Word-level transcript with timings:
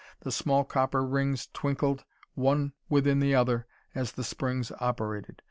The 0.21 0.31
small 0.31 0.63
copper 0.63 1.05
rings 1.05 1.45
twinkled 1.53 2.05
one 2.33 2.73
within 2.89 3.19
the 3.19 3.35
other 3.35 3.67
as 3.93 4.13
the 4.13 4.23
springs 4.23 4.71
operated. 4.79 5.39